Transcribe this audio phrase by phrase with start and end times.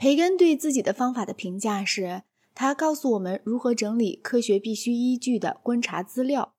[0.00, 2.22] 培根对自己的方法的评价是：
[2.54, 6.54] 他告诉我们如何整理科学必须依据的观察资料。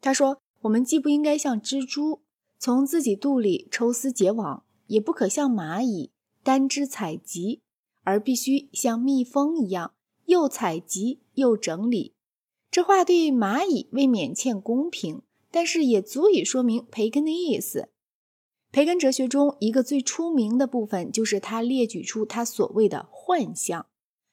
[0.00, 2.20] 他说，我们既不应该像蜘蛛
[2.56, 6.12] 从自己肚里抽丝结网，也不可像蚂蚁
[6.44, 7.62] 单只采集，
[8.04, 9.94] 而必须像蜜蜂一样，
[10.26, 12.14] 又采集又整理。
[12.70, 17.88] 这话对蚂蚁未免欠公平，但是也足以说明培根的意思。
[18.70, 23.86] 培根哲学中一个最出名的部分，就是他列举出他所谓的幻象。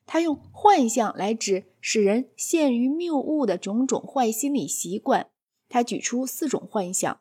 [0.06, 5.30] 他用幻象来指使人陷于谬误的种种坏心理习惯。
[5.68, 7.20] 他举出四种幻象：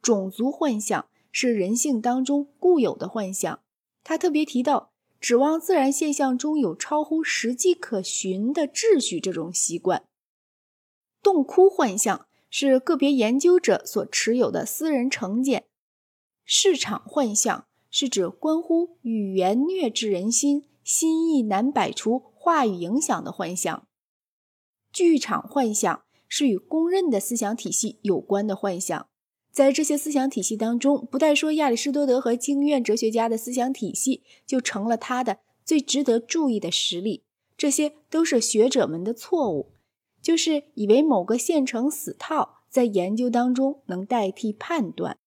[0.00, 3.60] 种族幻象是人性当中固有的幻象。
[4.02, 10.04] 他特别提到指望自然现象中有超乎实际可循的秩序这种习惯。
[11.22, 15.64] 洞窟幻象是个别研究者所持有的私人成见。
[16.44, 23.86] 市场幻象是指关乎语言虐制人心、心意难摆除话语影响的幻象。
[24.92, 29.08] 剧场幻象是与公认的思想体系有关的幻象。
[29.50, 37.22] 在这些思想体系当中，不带说亚里士多德和经院哲学家的思想体系就成了他的最值得注意的实例。
[37.56, 39.70] 这些都是学者们的错误。
[40.20, 45.18] 就是以为某个现成死套在研究当中能代替判断，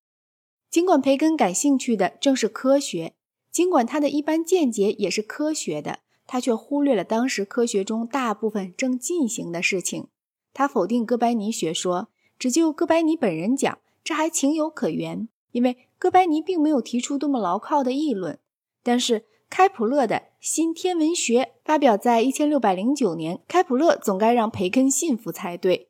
[0.70, 3.14] 尽管培根感兴趣的正是科学，
[3.52, 10.08] 尽管他的一般见解也是科学的，他却忽略了当时科学中大部分正进行的事情。
[10.54, 18.40] 他否定哥白尼学说，只就哥白尼本人讲，这还情有可原，因为哥白尼并没有提出多么牢靠的议论，
[18.84, 19.26] 但是。
[19.50, 25.88] 开普勒的新天文学发表在一千六百零九年，开普勒总该让培根信服才对。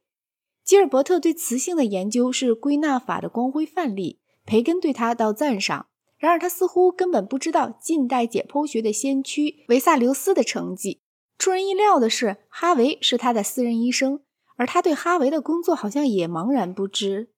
[0.64, 5.86] 吉尔伯特对磁性的研究是归纳法的光辉范例，培根对他倒赞赏。
[6.18, 11.00] 然而他似乎根本不知道近代解剖学的先驱维萨留斯的成绩。
[11.38, 14.22] 出人意料的是，哈维是他的私人医生，
[14.56, 17.30] 而他对哈维的工作好像也茫然不知。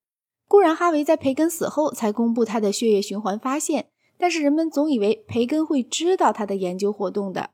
[0.47, 3.89] 固然，哈维在培根死后才公布他的血液循环发现。
[4.17, 7.49] 但是人们总以为培根会知道他的研究活动的。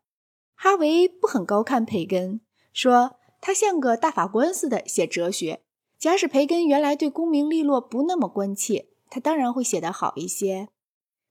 [0.56, 2.42] 哈维不很高看培根，
[2.72, 5.62] 说他像个大法官似的写哲学。
[5.98, 10.68] 假使培根原来对功名利禄不那么关切，他当然会写得好一些。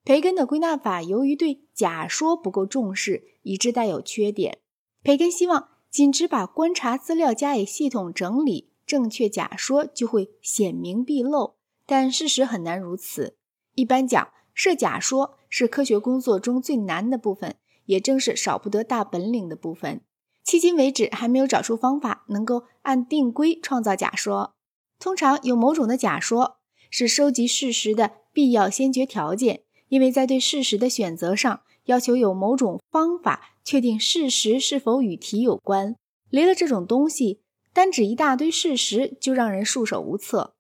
[0.05, 4.61] 培根的归纳法由于对假说不够重视，以致带有缺点。
[5.03, 11.57] 培根希望仅只把观察资料加以系统整理，正确假说就会显明毕露。
[11.85, 13.37] 但事实很难如此。
[13.75, 14.29] 一般讲。
[14.57, 17.57] 设假说是科学工作中最难的部分，
[17.87, 20.03] 也正是少不得大本领的部分。
[20.47, 24.55] 迄今为止，还没有找出方法能够按定规创造假说。
[25.01, 26.59] 通常有某种的假说
[26.97, 35.97] 是收集事实的必要先决条件，因为在对事实的选择上，要求有某种方法确定事实是否与题有关。
[36.31, 37.41] 离了这种东西，
[37.73, 40.55] 单指一大堆事实就让人束手无策。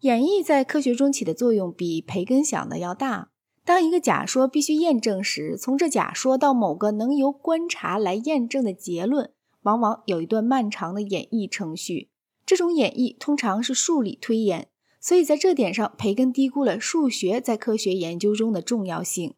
[0.00, 3.30] 演绎在科学中起的作用比培根想的要大。
[3.64, 12.10] 当一个假说必须验证时，从这假说到某个能由观察来验证的结论，往往有一段漫长的演绎程序。
[12.44, 14.68] 这种演绎通常是数理推演，
[15.02, 19.34] 所以在这点上，培根低估了数学在科学研究中的重要性。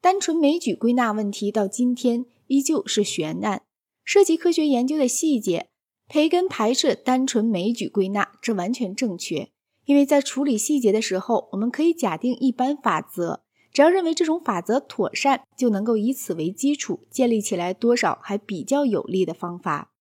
[0.00, 3.62] 单纯枚举归纳问题到今天依旧是悬案，
[4.04, 5.68] 涉及科学研究的细节，
[6.08, 9.50] 培根排斥单纯枚举归纳，这完全正确。
[9.84, 19.92] 因为在处理细节的时候，我们可以假定一般法则，只要认为这种法则妥善，就能够以此为基础建立起来多少还比较有利的方法。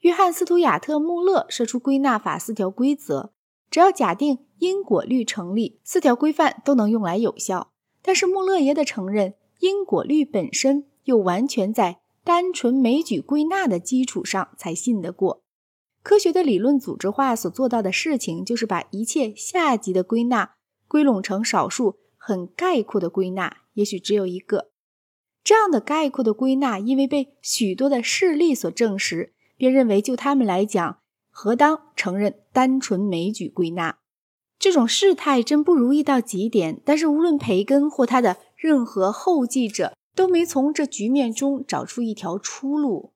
[0.00, 3.32] 约翰·斯图亚特·穆勒设出归纳法四条规则，
[3.76, 7.72] 只要假定因果律成立，四条规范都能用来有效。
[8.00, 15.42] 但是穆勒也得承认，因果律本身又完全在单纯枚举归纳的基础上才信得过。
[16.02, 20.54] 科学的理论组织化所做到的事情，就是把一切下级的归纳
[20.88, 24.70] 归拢成少数很概括的归纳，也许只有一个。
[25.44, 31.00] 这样的概括的归纳，因为被许多的事例所证实，便认为就他们来讲，
[31.38, 33.98] 何当承认单纯枚举归纳。
[34.58, 36.80] 这种事态真不如意到极点。
[36.82, 43.12] 但是无论培根或他的任何后继者，都没从这局面中找出一条出路。